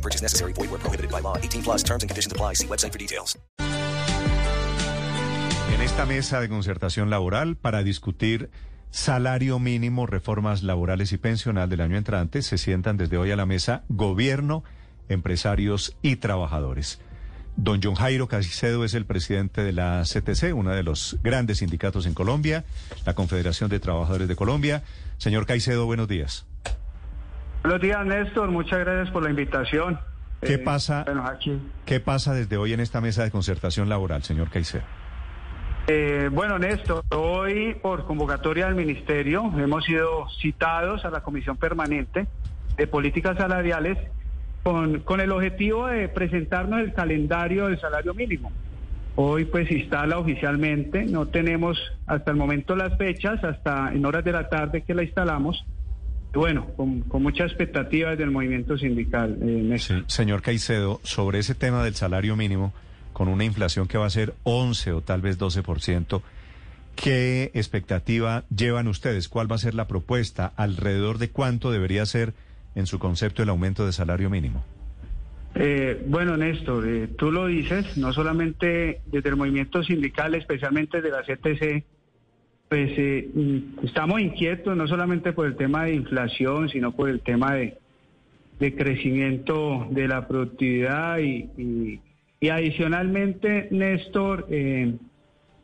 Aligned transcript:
No 0.00 0.02
purchase 0.02 0.22
necessary. 0.22 0.54
Void 0.54 0.70
where 0.70 0.80
prohibited 0.80 1.10
by 1.10 1.20
law. 1.20 1.36
18 1.36 1.62
plus 1.62 1.82
terms 1.82 2.02
and 2.02 2.08
conditions 2.08 2.32
apply. 2.32 2.54
See 2.54 2.66
website 2.66 2.92
for 2.92 2.98
details. 2.98 3.38
En 5.74 5.82
esta 5.82 6.06
mesa 6.06 6.40
de 6.40 6.48
concertación 6.48 7.10
laboral 7.10 7.56
para 7.56 7.82
discutir 7.82 8.50
salario 8.90 9.58
mínimo, 9.58 10.06
reformas 10.06 10.62
laborales 10.62 11.12
y 11.12 11.18
pensional 11.18 11.68
del 11.68 11.82
año 11.82 11.96
entrante, 11.98 12.42
se 12.42 12.56
sientan 12.56 12.96
desde 12.96 13.18
hoy 13.18 13.30
a 13.30 13.36
la 13.36 13.44
mesa 13.44 13.84
gobierno, 13.88 14.64
empresarios 15.10 15.96
y 16.02 16.16
trabajadores. 16.16 16.98
Don 17.56 17.80
John 17.82 17.94
Jairo 17.94 18.26
Caicedo 18.26 18.84
es 18.84 18.94
el 18.94 19.04
presidente 19.04 19.62
de 19.62 19.72
la 19.72 20.02
CTC, 20.04 20.54
uno 20.54 20.70
de 20.70 20.82
los 20.82 21.18
grandes 21.22 21.58
sindicatos 21.58 22.06
en 22.06 22.14
Colombia, 22.14 22.64
la 23.04 23.14
Confederación 23.14 23.68
de 23.68 23.80
Trabajadores 23.80 24.28
de 24.28 24.36
Colombia. 24.36 24.82
Señor 25.18 25.46
Caicedo, 25.46 25.84
buenos 25.84 26.08
días. 26.08 26.46
Buenos 27.62 27.80
días, 27.80 28.04
Néstor. 28.06 28.50
Muchas 28.50 28.78
gracias 28.80 29.10
por 29.10 29.22
la 29.22 29.30
invitación. 29.30 29.98
¿Qué 30.40 30.54
Eh, 30.54 30.58
pasa? 30.58 31.04
Bueno, 31.04 31.26
aquí. 31.26 31.58
¿Qué 31.84 32.00
pasa 32.00 32.32
desde 32.34 32.56
hoy 32.56 32.72
en 32.72 32.80
esta 32.80 33.00
mesa 33.00 33.22
de 33.24 33.30
concertación 33.30 33.88
laboral, 33.88 34.22
señor 34.22 34.48
Caicedo? 34.50 34.82
Eh, 35.86 36.28
bueno, 36.32 36.58
Néstor, 36.58 37.04
hoy 37.10 37.74
por 37.82 38.06
convocatoria 38.06 38.66
del 38.66 38.74
Ministerio 38.76 39.52
hemos 39.58 39.84
sido 39.84 40.28
citados 40.40 41.04
a 41.04 41.10
la 41.10 41.20
Comisión 41.22 41.56
Permanente 41.56 42.26
de 42.76 42.86
Políticas 42.86 43.36
Salariales 43.36 43.98
con, 44.62 45.00
con 45.00 45.20
el 45.20 45.32
objetivo 45.32 45.88
de 45.88 46.08
presentarnos 46.08 46.80
el 46.80 46.94
calendario 46.94 47.66
del 47.66 47.80
salario 47.80 48.14
mínimo. 48.14 48.52
Hoy 49.16 49.44
pues 49.46 49.70
instala 49.70 50.18
oficialmente, 50.18 51.04
no 51.04 51.26
tenemos 51.26 51.78
hasta 52.06 52.30
el 52.30 52.36
momento 52.36 52.76
las 52.76 52.96
fechas, 52.96 53.42
hasta 53.42 53.92
en 53.92 54.06
horas 54.06 54.24
de 54.24 54.32
la 54.32 54.48
tarde 54.48 54.82
que 54.82 54.94
la 54.94 55.02
instalamos. 55.02 55.66
Bueno, 56.32 56.66
con, 56.76 57.00
con 57.02 57.22
mucha 57.22 57.44
expectativa 57.44 58.10
desde 58.10 58.24
el 58.24 58.30
movimiento 58.30 58.78
sindical, 58.78 59.36
eh, 59.42 59.44
Néstor. 59.44 59.98
Sí, 59.98 60.04
señor 60.06 60.42
Caicedo, 60.42 61.00
sobre 61.02 61.40
ese 61.40 61.54
tema 61.54 61.82
del 61.82 61.94
salario 61.94 62.36
mínimo, 62.36 62.72
con 63.12 63.28
una 63.28 63.44
inflación 63.44 63.88
que 63.88 63.98
va 63.98 64.06
a 64.06 64.10
ser 64.10 64.34
11 64.44 64.92
o 64.92 65.00
tal 65.00 65.20
vez 65.20 65.38
12%, 65.38 66.22
¿qué 66.94 67.50
expectativa 67.54 68.44
llevan 68.54 68.86
ustedes? 68.86 69.28
¿Cuál 69.28 69.50
va 69.50 69.56
a 69.56 69.58
ser 69.58 69.74
la 69.74 69.88
propuesta? 69.88 70.52
¿Alrededor 70.56 71.18
de 71.18 71.30
cuánto 71.30 71.72
debería 71.72 72.06
ser, 72.06 72.32
en 72.76 72.86
su 72.86 73.00
concepto, 73.00 73.42
el 73.42 73.48
aumento 73.48 73.84
de 73.84 73.92
salario 73.92 74.30
mínimo? 74.30 74.64
Eh, 75.56 76.00
bueno, 76.06 76.36
Néstor, 76.36 76.86
eh, 76.88 77.08
tú 77.08 77.32
lo 77.32 77.46
dices, 77.46 77.96
no 77.96 78.12
solamente 78.12 79.00
desde 79.06 79.30
el 79.30 79.36
movimiento 79.36 79.82
sindical, 79.82 80.36
especialmente 80.36 81.02
de 81.02 81.10
la 81.10 81.22
CTC, 81.22 81.84
pues 82.70 82.92
eh, 82.96 83.28
estamos 83.82 84.20
inquietos 84.20 84.76
no 84.76 84.86
solamente 84.86 85.32
por 85.32 85.46
el 85.46 85.56
tema 85.56 85.84
de 85.86 85.94
inflación, 85.94 86.68
sino 86.68 86.92
por 86.92 87.08
el 87.10 87.20
tema 87.20 87.54
de, 87.56 87.76
de 88.60 88.76
crecimiento 88.76 89.88
de 89.90 90.06
la 90.06 90.28
productividad 90.28 91.18
y, 91.18 91.48
y- 91.58 92.48
adicionalmente, 92.48 93.66
Néstor, 93.72 94.46
eh, 94.50 94.94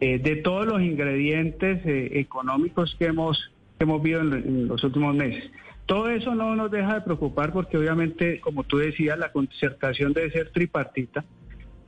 eh, 0.00 0.18
de 0.18 0.36
todos 0.36 0.66
los 0.66 0.80
ingredientes 0.80 1.84
eh, 1.84 2.18
económicos 2.18 2.96
que 2.98 3.04
hemos, 3.04 3.52
que 3.78 3.84
hemos 3.84 4.02
visto 4.02 4.20
en, 4.20 4.30
lo- 4.30 4.36
en 4.36 4.68
los 4.68 4.82
últimos 4.82 5.14
meses. 5.14 5.44
Todo 5.84 6.08
eso 6.08 6.34
no 6.34 6.56
nos 6.56 6.70
deja 6.70 6.94
de 6.94 7.00
preocupar 7.02 7.52
porque 7.52 7.76
obviamente, 7.76 8.40
como 8.40 8.64
tú 8.64 8.78
decías, 8.78 9.18
la 9.18 9.30
concertación 9.30 10.14
debe 10.14 10.30
ser 10.30 10.50
tripartita 10.52 11.22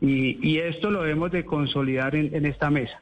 y, 0.03 0.39
y 0.47 0.59
esto 0.59 0.91
lo 0.91 1.03
debemos 1.03 1.33
de 1.33 1.47
consolidar 1.47 2.15
en 2.15 2.45
esta 2.45 2.71
mesa. 2.71 3.01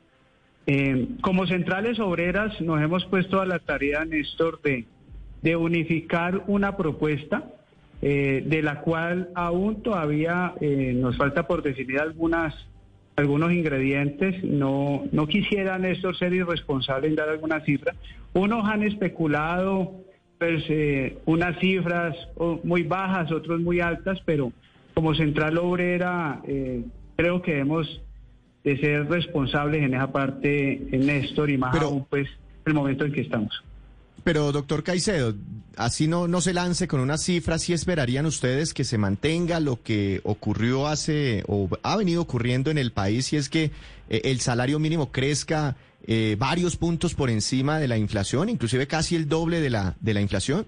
Eh, 0.66 1.08
como 1.20 1.46
centrales 1.46 2.00
obreras 2.00 2.58
nos 2.60 2.80
hemos 2.80 3.04
puesto 3.04 3.40
a 3.40 3.46
la 3.46 3.58
tarea, 3.58 4.04
Néstor, 4.04 4.62
de, 4.62 4.86
de 5.42 5.56
unificar 5.56 6.42
una 6.46 6.76
propuesta 6.76 7.44
eh, 8.00 8.42
de 8.46 8.62
la 8.62 8.80
cual 8.80 9.28
aún 9.34 9.82
todavía 9.82 10.54
eh, 10.60 10.92
nos 10.94 11.16
falta 11.16 11.46
por 11.46 11.62
definir 11.62 12.00
algunas 12.00 12.54
algunos 13.16 13.52
ingredientes. 13.52 14.42
No, 14.42 15.04
no 15.12 15.28
quisiera, 15.28 15.78
Néstor, 15.78 16.16
ser 16.16 16.32
irresponsable 16.32 17.06
en 17.06 17.14
dar 17.14 17.28
alguna 17.28 17.60
cifra. 17.60 17.94
Unos 18.32 18.68
han 18.68 18.82
especulado 18.82 20.00
pues, 20.36 20.64
unas 21.24 21.56
cifras 21.60 22.16
muy 22.64 22.82
bajas, 22.82 23.30
otros 23.30 23.60
muy 23.60 23.78
altas, 23.78 24.18
pero 24.24 24.52
como 24.94 25.14
central 25.14 25.58
obrera 25.58 26.42
creo 27.14 27.40
que 27.40 27.52
debemos 27.52 28.03
de 28.64 28.78
ser 28.80 29.06
responsables 29.08 29.82
en 29.82 29.94
esa 29.94 30.10
parte, 30.10 30.72
eh, 30.90 30.98
Néstor, 30.98 31.50
y 31.50 31.58
más 31.58 31.72
Pero- 31.72 31.86
aún 31.86 32.06
pues 32.08 32.28
el 32.64 32.74
momento 32.74 33.04
en 33.04 33.12
que 33.12 33.20
estamos. 33.20 33.62
Pero, 34.24 34.52
doctor 34.52 34.82
Caicedo, 34.82 35.34
así 35.76 36.08
no, 36.08 36.26
no 36.28 36.40
se 36.40 36.54
lance 36.54 36.88
con 36.88 37.00
unas 37.00 37.22
cifras, 37.22 37.60
¿sí 37.60 37.74
esperarían 37.74 38.24
ustedes 38.24 38.72
que 38.72 38.84
se 38.84 38.96
mantenga 38.96 39.60
lo 39.60 39.82
que 39.82 40.22
ocurrió 40.24 40.86
hace 40.86 41.44
o 41.46 41.68
ha 41.82 41.96
venido 41.96 42.22
ocurriendo 42.22 42.70
en 42.70 42.78
el 42.78 42.90
país 42.90 43.34
y 43.34 43.36
es 43.36 43.50
que 43.50 43.70
eh, 44.08 44.22
el 44.24 44.40
salario 44.40 44.78
mínimo 44.78 45.12
crezca 45.12 45.76
eh, 46.06 46.36
varios 46.38 46.76
puntos 46.76 47.14
por 47.14 47.28
encima 47.28 47.78
de 47.78 47.88
la 47.88 47.98
inflación, 47.98 48.48
inclusive 48.48 48.86
casi 48.86 49.14
el 49.14 49.28
doble 49.28 49.60
de 49.60 49.68
la, 49.68 49.94
de 50.00 50.14
la 50.14 50.22
inflación? 50.22 50.66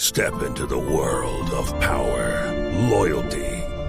Step 0.00 0.32
into 0.44 0.66
the 0.66 0.74
world 0.74 1.52
of 1.52 1.72
power, 1.78 2.52
loyalty, 2.90 3.51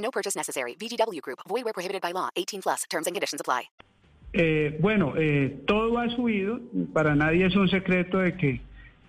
No 0.00 0.10
purchase 0.10 0.36
necessary. 0.36 0.74
VGW 0.74 1.20
Group. 1.22 1.40
Void 1.48 1.64
where 1.64 1.72
prohibited 1.72 2.02
by 2.02 2.12
law. 2.12 2.28
18 2.36 2.62
plus. 2.62 2.84
Terms 2.90 3.06
and 3.06 3.14
conditions 3.14 3.40
apply. 3.40 3.70
Eh, 4.32 4.78
bueno, 4.80 5.14
eh, 5.16 5.62
todo 5.66 5.98
ha 5.98 6.08
subido. 6.10 6.60
Para 6.92 7.14
nadie 7.14 7.46
es 7.46 7.56
un 7.56 7.68
secreto 7.68 8.18
de 8.18 8.36
que 8.36 8.60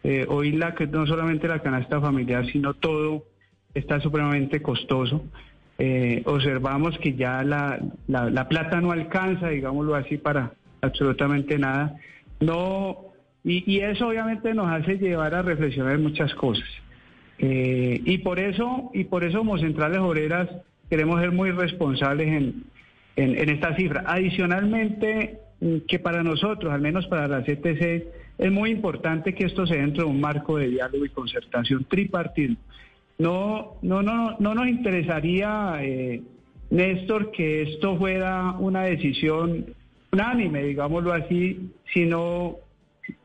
eh, 0.03 0.25
hoy 0.27 0.53
la, 0.53 0.73
no 0.89 1.05
solamente 1.05 1.47
la 1.47 1.59
canasta 1.59 2.01
familiar, 2.01 2.45
sino 2.51 2.73
todo 2.73 3.25
está 3.73 3.99
supremamente 3.99 4.61
costoso. 4.61 5.23
Eh, 5.77 6.23
observamos 6.25 6.97
que 6.99 7.13
ya 7.15 7.43
la, 7.43 7.79
la, 8.07 8.29
la 8.29 8.47
plata 8.47 8.81
no 8.81 8.91
alcanza, 8.91 9.49
digámoslo 9.49 9.95
así, 9.95 10.17
para 10.17 10.53
absolutamente 10.81 11.57
nada. 11.57 11.95
No, 12.39 12.97
y, 13.43 13.79
eso 13.79 14.07
obviamente 14.07 14.53
nos 14.53 14.67
hace 14.71 14.97
llevar 14.97 15.35
a 15.35 15.41
reflexionar 15.41 15.97
muchas 15.99 16.33
cosas. 16.35 16.67
Y 17.43 18.19
por 18.19 18.37
eso, 18.37 18.91
y 18.93 19.05
por 19.05 19.23
eso 19.23 19.39
como 19.39 19.57
centrales 19.57 19.97
obreras 19.97 20.47
queremos 20.91 21.21
ser 21.21 21.31
muy 21.31 21.51
responsables 21.51 22.27
en, 22.27 22.63
en, 23.15 23.37
en 23.39 23.49
esta 23.49 23.73
cifra. 23.77 24.03
Adicionalmente, 24.05 25.39
mm, 25.61 25.77
que 25.87 25.99
para 25.99 26.21
nosotros, 26.21 26.71
al 26.73 26.81
menos 26.81 27.07
para 27.07 27.29
la 27.29 27.43
CTC, 27.43 28.03
es 28.37 28.51
muy 28.51 28.71
importante 28.71 29.33
que 29.33 29.45
esto 29.45 29.65
se 29.65 29.77
dentro 29.77 30.03
de 30.03 30.09
un 30.09 30.19
marco 30.19 30.57
de 30.57 30.67
diálogo 30.67 31.05
y 31.05 31.09
concertación 31.09 31.85
tripartito. 31.85 32.59
No, 33.19 33.75
no, 33.81 34.01
no, 34.03 34.35
no 34.39 34.53
nos 34.53 34.67
interesaría, 34.67 35.75
eh, 35.81 36.21
Néstor, 36.71 37.31
que 37.31 37.61
esto 37.61 37.95
fuera 37.97 38.51
una 38.59 38.81
decisión 38.83 39.67
unánime, 40.11 40.63
digámoslo 40.63 41.13
así, 41.13 41.71
sino 41.93 42.57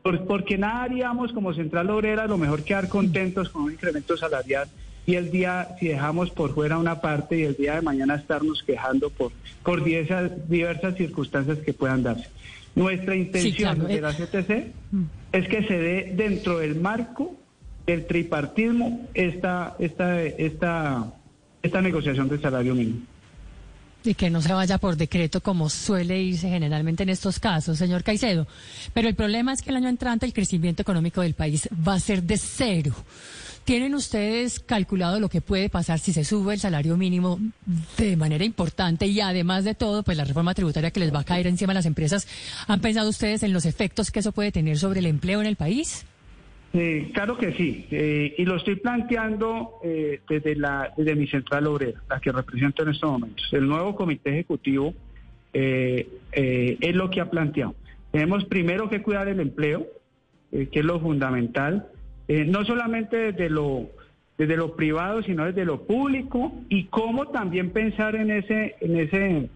por- 0.03 0.25
porque 0.25 0.57
nada 0.57 0.83
haríamos 0.83 1.33
como 1.33 1.53
Central 1.53 1.89
Obrera, 1.89 2.27
lo 2.27 2.37
mejor 2.37 2.63
quedar 2.63 2.87
contentos 2.87 3.49
con 3.49 3.63
un 3.63 3.71
incremento 3.73 4.15
salarial 4.15 4.69
y 5.07 5.15
el 5.15 5.31
día, 5.31 5.69
si 5.79 5.87
dejamos 5.87 6.29
por 6.31 6.53
fuera 6.53 6.77
una 6.77 6.99
parte 6.99 7.39
y 7.39 7.43
el 7.43 7.55
día 7.55 7.75
de 7.75 7.81
mañana 7.81 8.15
estarnos 8.15 8.61
quejando 8.61 9.09
por, 9.09 9.31
por 9.63 9.81
diversas, 9.81 10.31
diversas 10.49 10.95
circunstancias 10.97 11.59
que 11.59 11.73
puedan 11.73 12.03
darse. 12.03 12.27
Nuestra 12.75 13.15
intención 13.15 13.75
claro, 13.75 13.87
de 13.87 13.95
eh. 13.95 14.01
la 14.01 14.13
CTC 14.13 14.51
es 15.31 15.47
que 15.47 15.63
se 15.65 15.79
dé 15.79 16.13
dentro 16.13 16.59
del 16.59 16.75
marco 16.75 17.33
del 17.87 18.05
tripartismo 18.05 19.07
esta, 19.13 19.77
esta, 19.79 20.21
esta, 20.21 21.13
esta 21.63 21.81
negociación 21.81 22.27
del 22.27 22.41
salario 22.41 22.75
mínimo. 22.75 22.99
Y 24.07 24.15
que 24.15 24.29
no 24.29 24.41
se 24.41 24.53
vaya 24.53 24.77
por 24.77 24.95
decreto 24.95 25.41
como 25.41 25.69
suele 25.69 26.21
irse 26.21 26.49
generalmente 26.49 27.03
en 27.03 27.09
estos 27.09 27.39
casos, 27.39 27.77
señor 27.77 28.03
Caicedo. 28.03 28.47
Pero 28.93 29.09
el 29.09 29.15
problema 29.15 29.53
es 29.53 29.61
que 29.61 29.69
el 29.69 29.77
año 29.77 29.89
entrante 29.89 30.25
el 30.25 30.33
crecimiento 30.33 30.81
económico 30.81 31.21
del 31.21 31.33
país 31.33 31.69
va 31.87 31.95
a 31.95 31.99
ser 31.99 32.23
de 32.23 32.37
cero. 32.37 32.95
¿Tienen 33.65 33.95
ustedes 33.95 34.61
calculado 34.61 35.19
lo 35.19 35.27
que 35.27 35.41
puede 35.41 35.67
pasar 35.67 35.99
si 35.99 36.13
se 36.13 36.23
sube 36.23 36.53
el 36.53 36.59
salario 36.59 36.95
mínimo 36.95 37.37
de 37.97 38.15
manera 38.15 38.45
importante 38.45 39.07
y 39.07 39.19
además 39.19 39.65
de 39.65 39.75
todo, 39.75 40.03
pues 40.03 40.15
la 40.15 40.23
reforma 40.23 40.53
tributaria 40.53 40.91
que 40.91 41.01
les 41.01 41.13
va 41.13 41.19
a 41.19 41.25
caer 41.25 41.47
encima 41.47 41.71
a 41.71 41.75
las 41.75 41.85
empresas? 41.85 42.27
¿Han 42.67 42.79
pensado 42.79 43.09
ustedes 43.09 43.43
en 43.43 43.51
los 43.51 43.65
efectos 43.65 44.09
que 44.09 44.19
eso 44.19 44.31
puede 44.31 44.53
tener 44.53 44.79
sobre 44.79 45.01
el 45.01 45.05
empleo 45.05 45.41
en 45.41 45.47
el 45.47 45.57
país? 45.57 46.05
Eh, 46.73 47.09
claro 47.13 47.37
que 47.37 47.53
sí, 47.53 47.87
eh, 47.91 48.35
y 48.37 48.45
lo 48.45 48.57
estoy 48.57 48.75
planteando 48.75 49.79
eh, 49.83 50.19
desde, 50.29 50.55
la, 50.55 50.93
desde 50.95 51.15
mi 51.15 51.25
central 51.27 51.65
obrera, 51.65 52.01
la 52.09 52.19
que 52.19 52.31
represento 52.31 52.83
en 52.83 52.89
estos 52.89 53.09
momentos. 53.09 53.47
El 53.51 53.67
nuevo 53.67 53.95
comité 53.95 54.31
ejecutivo 54.31 54.93
eh, 55.53 56.07
eh, 56.33 56.77
es 56.79 56.95
lo 56.95 57.09
que 57.09 57.21
ha 57.21 57.29
planteado. 57.29 57.73
Tenemos 58.11 58.45
primero 58.45 58.89
que 58.89 59.01
cuidar 59.01 59.27
el 59.27 59.39
empleo, 59.39 59.87
que 60.51 60.69
es 60.71 60.85
lo 60.85 60.99
fundamental, 60.99 61.87
no 62.27 62.63
solamente 62.63 63.31
desde 63.31 63.49
lo, 63.49 63.89
desde 64.37 64.55
lo 64.55 64.75
privado, 64.75 65.23
sino 65.23 65.45
desde 65.45 65.65
lo 65.65 65.83
público, 65.83 66.53
y 66.69 66.85
cómo 66.85 67.27
también 67.27 67.71
pensar 67.71 68.15
en 68.15 68.31
ese, 68.31 68.75
en 68.79 68.97
ese, 68.97 69.49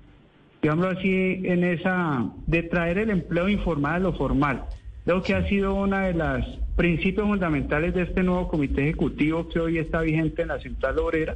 digámoslo 0.62 0.92
así, 1.00 1.42
en 1.44 1.63
esa, 1.63 2.30
de 2.46 2.63
traer 2.63 2.98
el 2.98 3.10
empleo 3.10 3.48
informal 3.48 3.96
a 3.96 4.00
lo 4.00 4.13
formal. 4.13 4.63
Creo 5.06 5.24
que 5.24 5.34
ha 5.34 5.48
sido 5.48 5.75
uno 5.75 5.98
de 5.98 6.13
los 6.13 6.60
principios 6.75 7.27
fundamentales 7.27 7.94
de 7.94 8.03
este 8.03 8.23
nuevo 8.23 8.47
comité 8.47 8.83
ejecutivo 8.83 9.47
que 9.50 9.59
hoy 9.59 9.77
está 9.77 10.01
vigente 10.01 10.41
en 10.41 10.50
la 10.50 10.59
Central 10.59 10.97
Obrera. 11.00 11.35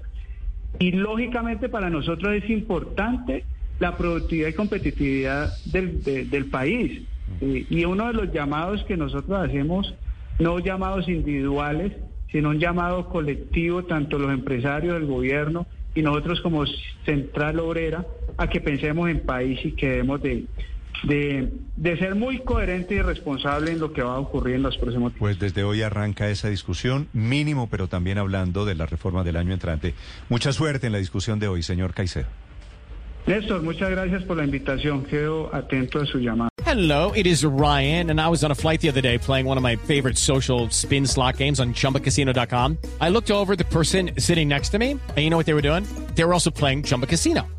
Y 0.79 0.91
lógicamente 0.91 1.69
para 1.69 1.89
nosotros 1.89 2.33
es 2.33 2.49
importante 2.49 3.45
la 3.79 3.97
productividad 3.97 4.49
y 4.49 4.53
competitividad 4.53 5.53
del, 5.65 6.03
de- 6.03 6.25
del 6.25 6.45
país. 6.45 7.03
Y 7.41 7.83
uno 7.85 8.07
de 8.07 8.13
los 8.13 8.31
llamados 8.31 8.83
que 8.85 8.95
nosotros 8.95 9.37
hacemos, 9.47 9.93
no 10.39 10.59
llamados 10.59 11.07
individuales, 11.09 11.93
sino 12.31 12.49
un 12.49 12.59
llamado 12.59 13.09
colectivo, 13.09 13.83
tanto 13.83 14.19
los 14.19 14.31
empresarios, 14.31 14.95
el 14.97 15.05
gobierno 15.05 15.65
y 15.93 16.01
nosotros 16.01 16.41
como 16.41 16.65
Central 17.05 17.59
Obrera, 17.59 18.05
a 18.37 18.47
que 18.49 18.59
pensemos 18.59 19.09
en 19.09 19.21
país 19.21 19.59
y 19.63 19.71
que 19.71 19.89
debemos 19.89 20.21
de, 20.21 20.45
de, 21.03 21.49
de 21.75 21.97
ser 21.97 22.15
muy 22.15 22.39
coherente 22.39 22.95
y 22.95 23.01
responsable 23.01 23.71
en 23.71 23.79
lo 23.79 23.93
que 23.93 24.01
va 24.01 24.15
a 24.15 24.19
ocurrir 24.19 24.55
en 24.55 24.63
los 24.63 24.77
próximos 24.77 25.11
tiempos. 25.11 25.19
Pues 25.19 25.39
desde 25.39 25.63
hoy 25.63 25.81
arranca 25.81 26.29
esa 26.29 26.49
discusión, 26.49 27.07
mínimo, 27.13 27.69
pero 27.69 27.87
también 27.87 28.17
hablando 28.17 28.65
de 28.65 28.75
la 28.75 28.85
reforma 28.85 29.23
del 29.23 29.37
año 29.37 29.53
entrante. 29.53 29.93
Mucha 30.29 30.51
suerte 30.51 30.87
en 30.87 30.93
la 30.93 30.99
discusión 30.99 31.39
de 31.39 31.47
hoy, 31.47 31.63
señor 31.63 31.93
Caicedo. 31.93 32.27
Néstor, 33.27 33.63
muchas 33.63 33.89
gracias 33.89 34.23
por 34.23 34.37
la 34.37 34.43
invitación. 34.43 35.03
Quedo 35.03 35.53
atento 35.53 35.99
a 35.99 36.05
su 36.05 36.19
llamada. 36.19 36.49
Hello, 36.63 37.11
it 37.15 37.25
is 37.25 37.43
Ryan, 37.43 38.09
and 38.11 38.19
I 38.19 38.27
was 38.27 38.43
on 38.43 38.51
a 38.51 38.55
flight 38.55 38.81
the 38.81 38.89
other 38.89 39.01
day 39.01 39.17
playing 39.17 39.47
one 39.47 39.57
of 39.57 39.63
my 39.63 39.75
favorite 39.75 40.17
social 40.17 40.69
spin 40.69 41.07
slot 41.07 41.37
games 41.37 41.59
on 41.59 41.73
chumbacasino.com. 41.73 42.77
I 43.01 43.09
looked 43.09 43.31
over 43.31 43.53
at 43.53 43.57
the 43.57 43.65
person 43.65 44.11
sitting 44.19 44.47
next 44.47 44.69
to 44.69 44.79
me, 44.79 44.91
and 44.91 45.17
you 45.17 45.29
know 45.29 45.37
what 45.37 45.45
they 45.45 45.53
were 45.53 45.61
doing? 45.61 45.85
They 46.15 46.23
were 46.23 46.33
also 46.33 46.51
playing 46.51 46.83
Chumba 46.83 47.07
Casino. 47.07 47.47